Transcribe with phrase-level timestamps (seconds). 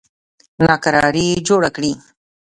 [0.65, 1.93] ناکراري جوړه کړي.